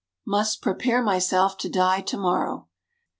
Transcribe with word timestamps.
must 0.25 0.63
prepare 0.63 1.03
myself 1.03 1.55
to 1.55 1.69
die 1.69 2.01
to 2.01 2.17
morrow." 2.17 2.67